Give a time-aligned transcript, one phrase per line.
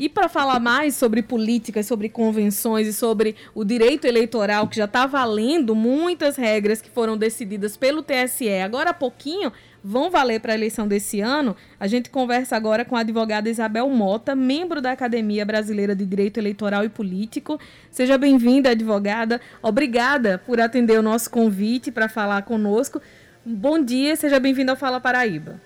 [0.00, 4.86] E para falar mais sobre políticas, sobre convenções e sobre o direito eleitoral, que já
[4.86, 9.52] está valendo muitas regras que foram decididas pelo TSE agora há pouquinho,
[9.84, 13.90] vão valer para a eleição desse ano, a gente conversa agora com a advogada Isabel
[13.90, 17.60] Mota, membro da Academia Brasileira de Direito Eleitoral e Político.
[17.90, 19.38] Seja bem-vinda, advogada.
[19.62, 23.02] Obrigada por atender o nosso convite para falar conosco.
[23.44, 25.60] Bom dia, seja bem-vinda ao Fala Paraíba.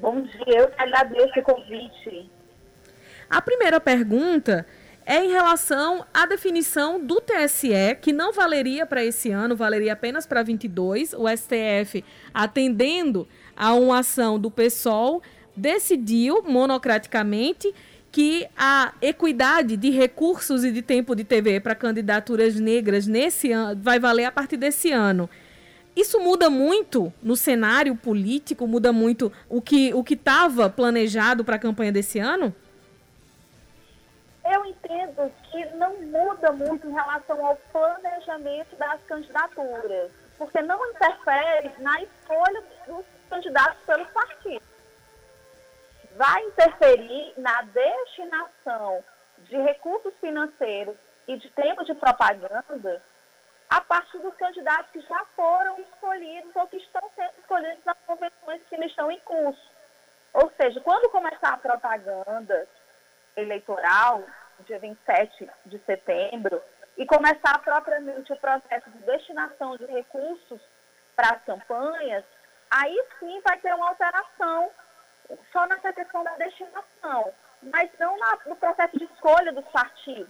[0.00, 2.34] Bom dia, eu agradeço o convite.
[3.34, 4.64] A primeira pergunta
[5.04, 10.24] é em relação à definição do TSE, que não valeria para esse ano, valeria apenas
[10.24, 11.14] para 22.
[11.14, 13.26] O STF, atendendo
[13.56, 15.20] a uma ação do PSOL,
[15.56, 17.74] decidiu monocraticamente
[18.12, 23.80] que a equidade de recursos e de tempo de TV para candidaturas negras nesse ano
[23.82, 25.28] vai valer a partir desse ano.
[25.96, 31.56] Isso muda muito no cenário político, muda muito o que o que estava planejado para
[31.56, 32.54] a campanha desse ano?
[34.64, 42.02] Entendo que não muda muito em relação ao planejamento das candidaturas, porque não interfere na
[42.02, 44.66] escolha dos candidatos pelos partidos.
[46.16, 49.04] Vai interferir na destinação
[49.38, 50.96] de recursos financeiros
[51.28, 53.02] e de tempo de propaganda
[53.68, 58.62] a partir dos candidatos que já foram escolhidos ou que estão sendo escolhidos nas convenções
[58.68, 59.70] que estão em curso.
[60.32, 62.68] Ou seja, quando começar a propaganda
[63.36, 64.22] eleitoral,
[64.62, 66.62] dia 27 de setembro,
[66.96, 70.60] e começar propriamente o processo de destinação de recursos
[71.16, 72.24] para as campanhas,
[72.70, 74.70] aí sim vai ter uma alteração
[75.52, 80.28] só nessa questão da destinação, mas não na, no processo de escolha dos partidos.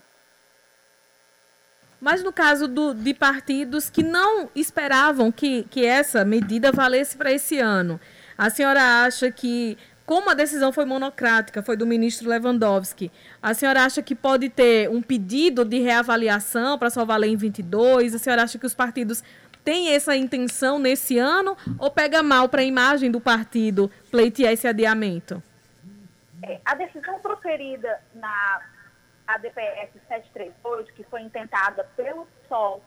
[1.99, 7.31] Mas no caso do, de partidos que não esperavam que, que essa medida valesse para
[7.31, 7.99] esse ano,
[8.37, 13.11] a senhora acha que como a decisão foi monocrática, foi do ministro Lewandowski,
[13.41, 18.13] a senhora acha que pode ter um pedido de reavaliação para só valer em 22?
[18.13, 19.23] A senhora acha que os partidos
[19.63, 24.67] têm essa intenção nesse ano ou pega mal para a imagem do partido pleitear esse
[24.67, 25.41] adiamento?
[26.43, 28.61] É, a decisão proferida na
[29.25, 32.83] ADPS 738, que foi intentada pelo PSOL,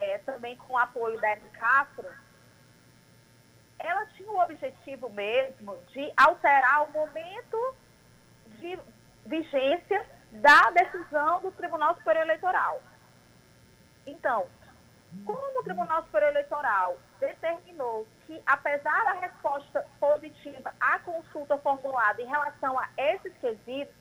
[0.00, 2.06] é, também com o apoio da Castro,
[3.86, 7.76] ela tinha o objetivo mesmo de alterar o momento
[8.58, 8.78] de
[9.24, 12.82] vigência da decisão do Tribunal Superior Eleitoral.
[14.06, 14.46] Então,
[15.24, 22.26] como o Tribunal Superior Eleitoral determinou que, apesar da resposta positiva à consulta formulada em
[22.26, 23.94] relação a esses quesitos,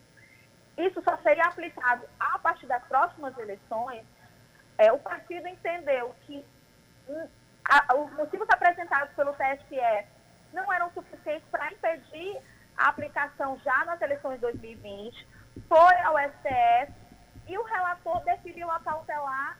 [0.77, 4.03] isso só seria aplicado a partir das próximas eleições,
[4.77, 6.45] é, o partido entendeu que
[7.65, 10.07] a, os motivos apresentados pelo TSE
[10.53, 12.41] não eram suficientes para impedir
[12.77, 15.27] a aplicação já nas eleições de 2020,
[15.67, 16.93] foi ao STF
[17.47, 19.57] e o relator definiu a cautelar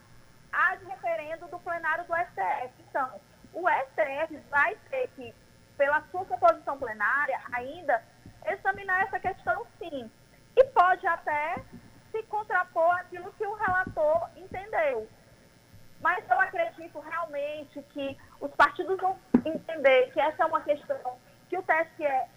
[1.05, 2.73] referendo do plenário do STF.
[2.89, 3.19] Então,
[3.53, 5.33] o STF vai ter que,
[5.77, 8.03] pela sua composição plenária, ainda
[8.45, 10.09] examinar essa questão sim.
[10.55, 11.55] E pode até
[12.11, 14.29] se contrapor aquilo que o relator
[16.75, 21.17] acredito realmente que os partidos vão entender que essa é uma questão
[21.49, 22.29] que o TSE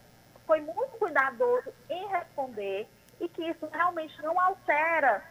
[0.47, 2.89] foi muito cuidadoso em responder
[3.21, 5.23] e que isso realmente não altera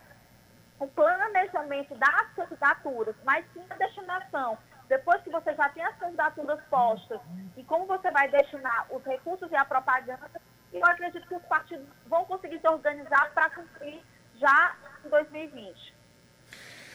[0.80, 4.58] o planejamento das candidaturas, mas sim a destinação.
[4.88, 7.20] Depois que você já tem as candidaturas postas
[7.56, 10.30] e como você vai destinar os recursos e a propaganda,
[10.72, 14.02] eu acredito que os partidos vão conseguir se organizar para cumprir
[14.36, 15.97] já em 2020.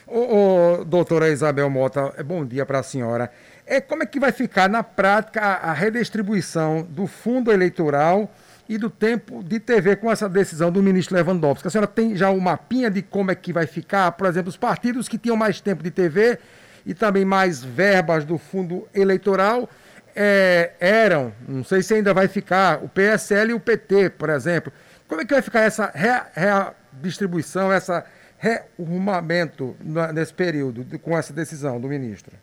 [0.06, 3.30] Ô, ô, doutora Isabel Mota, é bom dia para a senhora.
[3.64, 8.28] É, como é que vai ficar na prática a, a, redistribuição do fundo eleitoral
[8.68, 11.68] e do tempo de TV com essa decisão do ministro Lewandowski?
[11.68, 14.56] A senhora tem já um mapinha de como é que vai ficar, por exemplo, os
[14.56, 16.38] partidos que tinham mais tempo de TV
[16.84, 19.68] e também mais verbas do fundo eleitoral
[20.16, 24.72] é, eram, não sei se ainda vai ficar, o PSL e o PT, por exemplo.
[25.06, 28.04] Como é que vai ficar essa redistribuição, essa
[28.42, 29.76] rearrumamento
[30.12, 32.36] nesse período com essa decisão do ministro?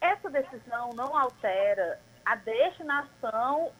[0.00, 3.72] Essa decisão não altera a destinação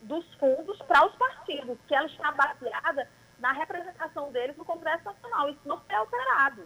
[0.00, 3.06] dos fundos para os partidos, que ela está baseada
[3.38, 5.50] na representação deles no Congresso Nacional.
[5.50, 6.62] Isso não foi alterado.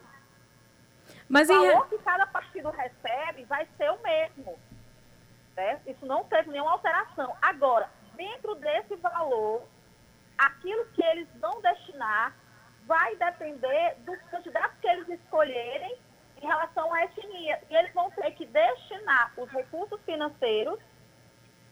[1.27, 1.89] Mas o valor em...
[1.89, 4.57] que cada partido recebe vai ser o mesmo.
[5.57, 5.77] Né?
[5.85, 7.35] Isso não teve nenhuma alteração.
[7.41, 9.63] Agora, dentro desse valor,
[10.37, 12.33] aquilo que eles vão destinar
[12.89, 15.95] vai depender dos candidatos que eles escolherem
[16.41, 17.61] em relação à etnia.
[17.69, 20.79] E eles vão ter que destinar os recursos financeiros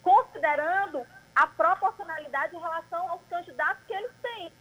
[0.03, 1.03] considerando
[1.35, 4.53] a proporcionalidade em relação aos candidatos que eles têm.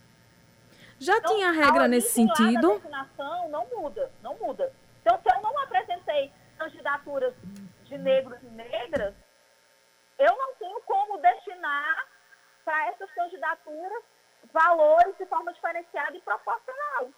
[0.97, 2.71] Já então, tinha regra nesse sentido?
[2.71, 4.73] A destinação não muda, não muda.
[5.01, 7.35] Então, se eu não apresentei candidaturas
[7.83, 9.13] de negros e negras,
[10.17, 12.07] eu não tenho como destinar
[12.65, 14.03] para essas candidaturas
[14.53, 17.09] valores de forma diferenciada e proporcional.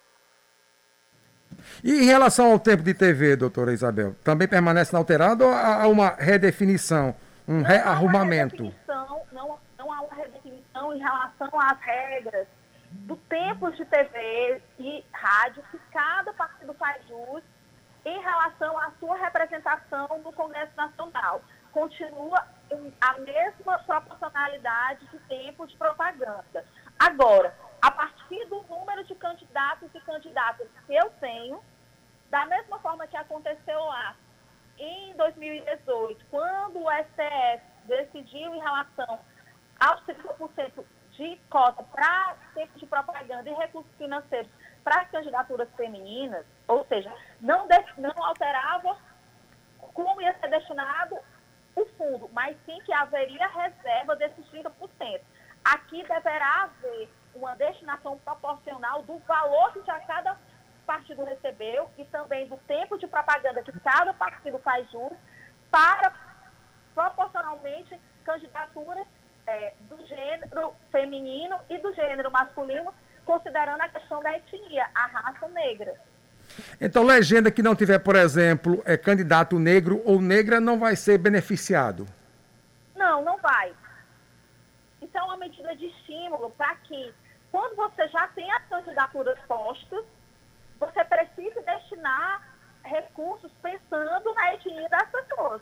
[1.84, 6.10] E em relação ao tempo de TV, doutora Isabel, também permanece inalterado ou há uma
[6.10, 7.16] redefinição,
[7.48, 8.74] um não rearrumamento?
[8.88, 12.48] Há não, não há uma redefinição em relação às regras
[12.92, 17.44] do tempo de TV e rádio que cada partido faz jus
[18.06, 21.42] em relação à sua representação no Congresso Nacional.
[21.72, 22.48] Continua
[23.02, 26.66] a mesma proporcionalidade de tempo de propaganda.
[27.00, 31.64] Agora, a partir do número de candidatos e candidatas que eu tenho,
[32.30, 34.16] da mesma forma que aconteceu lá
[34.78, 39.20] em 2018, quando o STF decidiu em relação
[39.80, 44.52] aos 30% de cota para tempo de propaganda e recursos financeiros
[44.84, 47.12] para as candidaturas femininas, ou seja,
[47.42, 48.98] não, de, não alterava
[49.94, 51.18] como ia ser destinado
[51.76, 55.22] o fundo, mas sim que haveria reserva desses 30%.
[55.74, 60.36] Aqui deverá haver uma destinação proporcional do valor que já cada
[60.86, 65.14] partido recebeu e também do tempo de propaganda que cada partido faz jus
[65.70, 66.12] para
[66.96, 69.06] proporcionalmente candidaturas
[69.46, 72.92] é, do gênero feminino e do gênero masculino,
[73.24, 75.94] considerando a questão da etnia, a raça negra.
[76.82, 81.20] Então, legenda que não tiver, por exemplo, é candidato negro ou negra não vai ser
[81.20, 82.08] beneficiado?
[82.96, 83.72] Não, não vai.
[85.20, 87.14] Isso é uma medida de estímulo para que,
[87.52, 90.06] quando você já tem as candidaturas postas,
[90.80, 92.48] você precise destinar
[92.84, 95.62] recursos pensando na etnia das pessoas.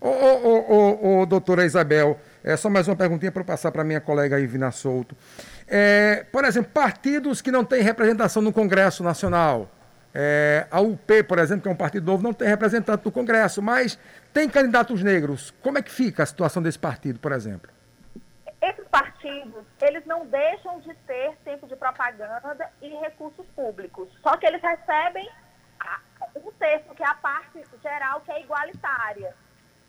[0.00, 4.00] Ô, ô, ô, ô, doutora Isabel, é só mais uma perguntinha para passar para minha
[4.00, 5.14] colega Ivina Souto.
[5.68, 9.68] É, por exemplo, partidos que não têm representação no Congresso Nacional.
[10.18, 13.60] É, a UP, por exemplo, que é um partido novo, não tem representante no Congresso,
[13.60, 13.98] mas
[14.32, 15.50] tem candidatos negros.
[15.62, 17.70] Como é que fica a situação desse partido, por exemplo?
[18.62, 24.08] Esses partidos, eles não deixam de ter tempo de propaganda e recursos públicos.
[24.22, 25.28] Só que eles recebem
[26.34, 29.34] um terço, que é a parte geral, que é igualitária.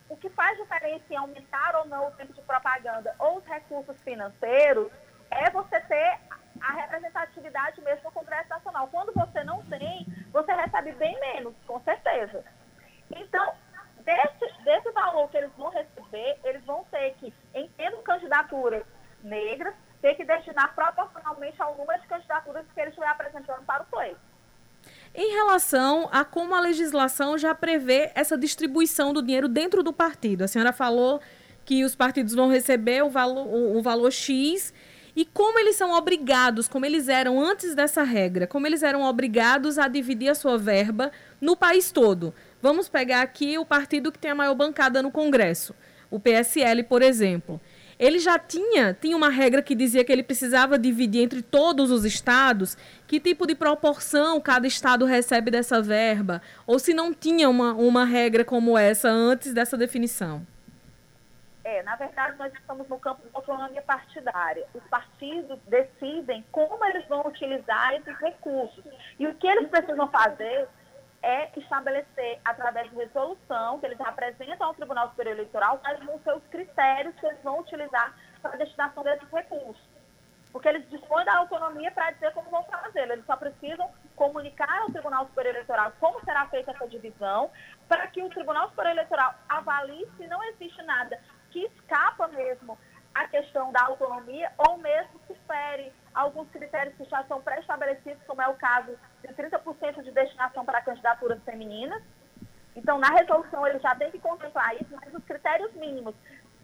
[0.09, 3.95] O que faz diferença em aumentar ou não o tempo de propaganda ou os recursos
[4.01, 4.91] financeiros
[5.31, 6.19] é você ter
[6.61, 8.87] a representatividade mesmo no Congresso Nacional.
[8.87, 10.06] Quando você não tem,
[10.87, 12.43] recebe bem menos, com certeza.
[13.15, 13.53] Então,
[14.03, 18.83] desse, desse valor que eles vão receber, eles vão ter que, em tendo candidaturas
[19.23, 23.85] negras, ter que destinar proporcionalmente ao número de candidaturas que eles estiver apresentando para o
[23.87, 24.19] pleito.
[25.13, 30.43] Em relação a como a legislação já prevê essa distribuição do dinheiro dentro do partido,
[30.43, 31.19] a senhora falou
[31.65, 34.73] que os partidos vão receber o valor, o, o valor X
[35.17, 39.79] e como eles são obrigados, como eles eram antes dessa regra, como eles eram obrigados
[39.79, 41.11] a dividir a sua verba
[41.41, 42.31] no país todo.
[42.61, 45.73] Vamos pegar aqui o partido que tem a maior bancada no Congresso,
[46.11, 47.59] o PSL, por exemplo.
[47.97, 52.05] Ele já tinha, tinha uma regra que dizia que ele precisava dividir entre todos os
[52.05, 52.77] estados
[53.07, 58.05] que tipo de proporção cada estado recebe dessa verba, ou se não tinha uma, uma
[58.05, 60.45] regra como essa antes dessa definição.
[61.67, 64.65] É, na verdade, nós estamos no campo da autonomia partidária.
[64.73, 68.85] Os partidos decidem como eles vão utilizar esses recursos.
[69.19, 70.69] E o que eles precisam fazer
[71.21, 76.37] é estabelecer, através de resolução, que eles apresentam ao Tribunal Superior Eleitoral, quais vão ser
[76.37, 79.83] os critérios que eles vão utilizar para a destinação desses recursos.
[80.53, 83.11] Porque eles dispõem da autonomia para dizer como vão fazer.
[83.11, 87.51] Eles só precisam comunicar ao Tribunal Superior Eleitoral como será feita essa divisão,
[87.89, 91.19] para que o Tribunal Superior Eleitoral avalie se não existe nada
[91.57, 92.77] que escapa mesmo
[93.15, 98.43] à questão da autonomia ou mesmo que fere alguns critérios que já são pré-estabelecidos, como
[98.43, 102.03] é o caso de 30% de destinação para candidaturas femininas.
[102.75, 106.13] Então, na resolução, ele já tem que contemplar isso, mas os critérios mínimos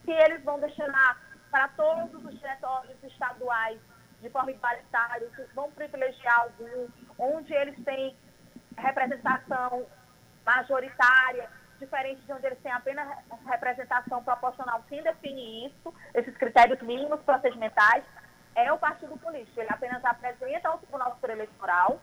[0.05, 1.19] que eles vão destinar
[1.49, 3.79] para todos os diretórios estaduais
[4.21, 8.15] de forma igualitária, que vão privilegiar algum, onde eles têm
[8.77, 9.87] representação
[10.45, 11.49] majoritária,
[11.83, 13.07] diferente de onde eles têm apenas
[13.45, 18.03] representação proporcional, quem define isso, esses critérios mínimos procedimentais,
[18.55, 19.59] é o partido político.
[19.59, 22.01] Ele apenas apresenta ao Tribunal Superior Eleitoral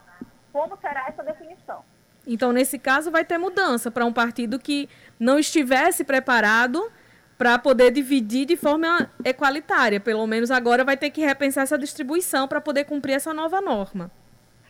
[0.51, 1.83] como será essa definição.
[2.27, 4.87] Então, nesse caso, vai ter mudança para um partido que
[5.19, 6.91] não estivesse preparado
[7.37, 9.99] para poder dividir de forma equalitária.
[9.99, 14.11] Pelo menos agora vai ter que repensar essa distribuição para poder cumprir essa nova norma.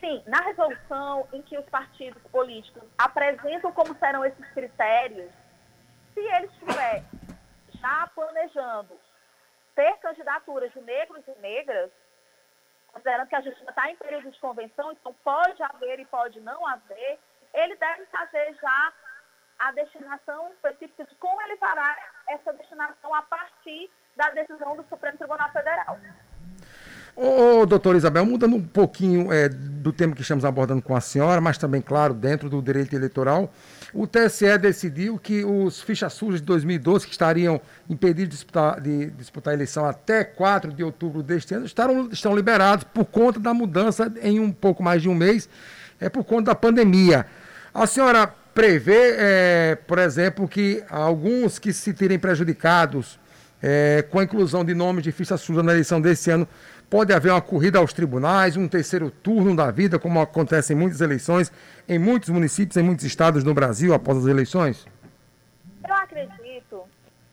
[0.01, 5.31] Sim, na resolução em que os partidos políticos apresentam como serão esses critérios,
[6.13, 7.03] se eles estiver
[7.79, 8.99] já planejando
[9.75, 11.91] ter candidaturas de negros e negras,
[12.87, 16.67] considerando que a justiça está em período de convenção, então pode haver e pode não
[16.67, 17.19] haver,
[17.53, 18.93] ele deve fazer já
[19.59, 21.95] a destinação específica de como ele fará
[22.27, 25.99] essa destinação a partir da decisão do Supremo Tribunal Federal.
[27.15, 31.41] Ô, doutora Isabel, mudando um pouquinho é, do tema que estamos abordando com a senhora,
[31.41, 33.53] mas também, claro, dentro do direito eleitoral,
[33.93, 39.11] o TSE decidiu que os fichas sujas de 2012, que estariam impedidos de disputar, de
[39.11, 43.53] disputar a eleição até 4 de outubro deste ano, estarão, estão liberados por conta da
[43.53, 45.49] mudança em um pouco mais de um mês,
[45.99, 47.25] é por conta da pandemia.
[47.73, 53.19] A senhora prevê, é, por exemplo, que alguns que se tirem prejudicados
[53.61, 56.47] é, com a inclusão de nomes de ficha suja na eleição desse ano
[56.91, 60.99] Pode haver uma corrida aos tribunais, um terceiro turno da vida, como acontece em muitas
[60.99, 61.49] eleições,
[61.87, 64.85] em muitos municípios, em muitos estados no Brasil após as eleições?
[65.87, 66.83] Eu acredito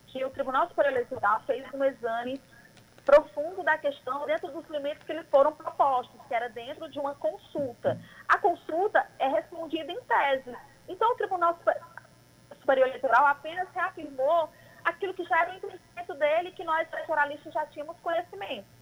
[0.07, 2.41] que o Tribunal Superior Eleitoral fez um exame
[3.05, 7.17] profundo da questão dentro dos limites que lhe foram propostos, que era dentro de uma
[7.17, 8.01] consulta.
[8.29, 10.57] A consulta é respondida em tese.
[10.89, 11.59] Então, o Tribunal
[12.61, 14.51] Superior Eleitoral apenas reafirmou
[14.85, 18.78] aquilo que já era o entendimento dele, que nós, eleitoralistas, já tínhamos conhecimento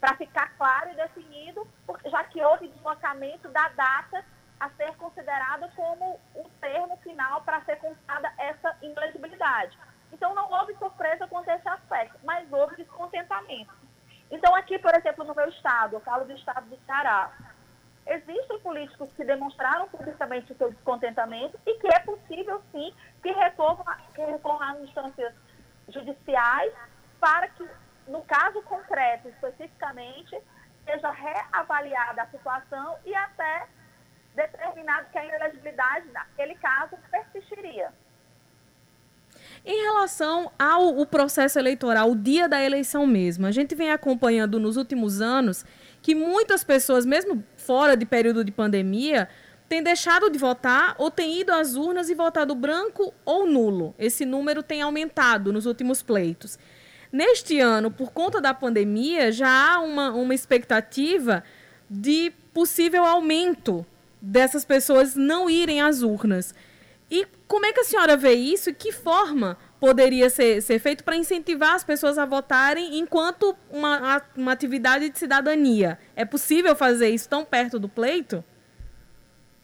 [0.00, 1.68] para ficar claro e definido,
[2.06, 4.24] já que houve deslocamento da data
[4.58, 9.78] a ser considerada como o termo final para ser contada essa inelegibilidade.
[10.12, 13.72] Então, não houve surpresa quanto a esse aspecto, mas houve descontentamento.
[14.30, 17.32] Então, aqui, por exemplo, no meu estado, eu falo do estado do Ceará,
[18.06, 23.84] existem políticos que demonstraram publicamente o seu descontentamento e que é possível, sim, que recorram,
[24.14, 25.34] que recorram instâncias
[25.88, 26.72] judiciais
[27.20, 27.68] para que
[28.10, 30.36] no caso concreto, especificamente,
[30.84, 33.66] seja reavaliada a situação e até
[34.34, 37.92] determinado que a inelegibilidade, naquele caso, persistiria.
[39.64, 44.76] Em relação ao processo eleitoral, o dia da eleição mesmo, a gente vem acompanhando nos
[44.76, 45.64] últimos anos
[46.02, 49.28] que muitas pessoas, mesmo fora de período de pandemia,
[49.68, 53.94] têm deixado de votar ou têm ido às urnas e votado branco ou nulo.
[53.98, 56.58] Esse número tem aumentado nos últimos pleitos.
[57.12, 61.42] Neste ano, por conta da pandemia, já há uma, uma expectativa
[61.88, 63.84] de possível aumento
[64.20, 66.54] dessas pessoas não irem às urnas.
[67.10, 71.02] E como é que a senhora vê isso e que forma poderia ser, ser feito
[71.02, 75.98] para incentivar as pessoas a votarem enquanto uma, uma atividade de cidadania?
[76.14, 78.44] É possível fazer isso tão perto do pleito?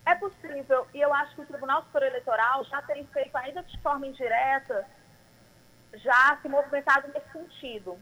[0.04, 3.80] É possível, e eu acho que o Tribunal Superior Eleitoral já tem feito, ainda de
[3.80, 4.84] forma indireta,
[5.98, 7.98] já se movimentado nesse sentido.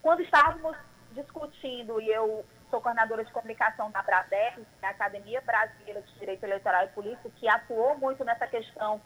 [0.00, 0.76] Quando estávamos
[1.12, 6.44] discutindo, e eu sou coordenadora de comunicação da BRADEC, é a Academia Brasileira de Direito
[6.44, 9.00] Eleitoral e Política, que atuou muito nessa questão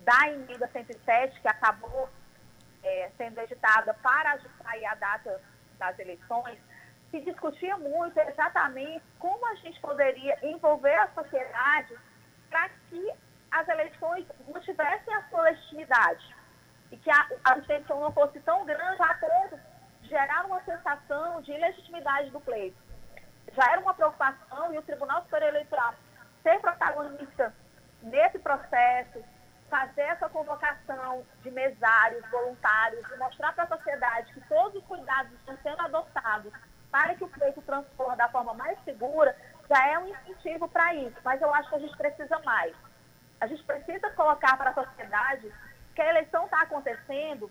[0.00, 2.08] da emenda 107, que acabou
[2.82, 5.40] é, sendo editada para ajustar a data
[5.78, 6.58] das eleições,
[7.10, 11.96] se discutia muito exatamente como a gente poderia envolver a sociedade
[12.48, 13.12] para que
[13.50, 16.35] as eleições mantivessem a sua legitimidade
[16.90, 19.58] e que a, a abstenção não fosse tão grande a ponto
[20.02, 22.76] de gerar uma sensação de ilegitimidade do pleito.
[23.52, 25.94] Já era uma preocupação e o Tribunal Superior Eleitoral
[26.42, 27.52] ser protagonista
[28.02, 29.24] nesse processo,
[29.68, 35.32] fazer essa convocação de mesários, voluntários, e mostrar para a sociedade que todos os cuidados
[35.32, 36.52] estão sendo adotados
[36.90, 39.36] para que o pleito transcorra da forma mais segura,
[39.68, 41.16] já é um incentivo para isso.
[41.24, 42.74] Mas eu acho que a gente precisa mais.
[43.40, 45.52] A gente precisa colocar para a sociedade
[45.96, 47.50] que a eleição está acontecendo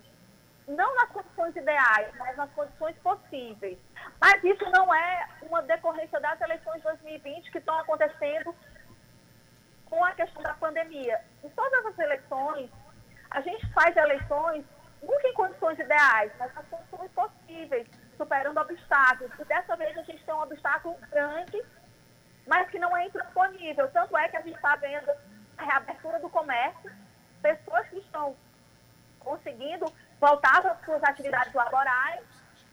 [0.68, 3.78] não nas condições ideais, mas nas condições possíveis.
[4.22, 8.56] Mas isso não é uma decorrência das eleições de 2020 que estão acontecendo
[9.86, 11.20] com a questão da pandemia.
[11.44, 12.70] Em todas as eleições,
[13.32, 14.64] a gente faz eleições
[15.02, 17.88] nunca em condições ideais, mas nas condições possíveis,
[18.18, 19.32] superando obstáculos.
[19.40, 21.64] E dessa vez a gente tem um obstáculo grande,
[22.48, 23.88] mas que não é intransponível.
[23.92, 25.12] Tanto é que a gente está vendo
[25.58, 26.92] a reabertura do comércio,
[27.46, 28.36] pessoas que estão
[29.20, 29.86] conseguindo
[30.20, 32.26] voltar às suas atividades laborais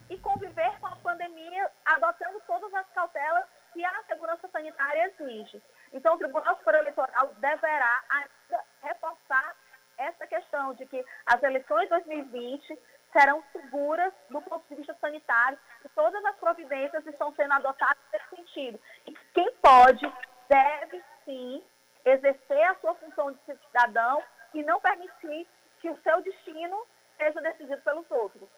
[0.08, 5.62] e conviver com a pandemia, adotando todas as cautelas que a segurança sanitária exige.
[5.92, 9.54] Então, o Tribunal Superior Eleitoral deverá ainda reforçar
[9.98, 12.78] essa questão de que as eleições 2020
[13.12, 18.36] serão seguras do ponto de vista sanitário e todas as providências estão sendo adotadas nesse
[18.36, 18.80] sentido.
[19.06, 20.10] E quem pode,
[20.48, 21.62] deve sim
[22.06, 24.22] exercer a sua função de cidadão
[24.54, 25.46] e não permitir
[25.80, 26.76] que o seu destino
[27.16, 28.48] seja decidido pelos outros.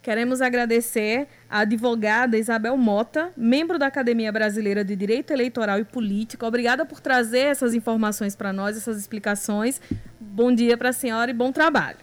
[0.00, 6.46] Queremos agradecer a advogada Isabel Mota, membro da Academia Brasileira de Direito Eleitoral e Político.
[6.46, 9.80] Obrigada por trazer essas informações para nós, essas explicações.
[10.20, 11.98] Bom dia para a senhora e bom trabalho.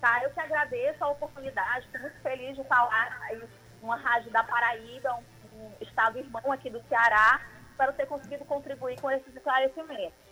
[0.00, 3.48] Tá, eu que agradeço a oportunidade, estou muito feliz de falar no
[3.82, 7.40] uma rádio da Paraíba, um, um estado irmão aqui do Ceará,
[7.76, 10.27] para ter conseguido contribuir com esses esclarecimentos.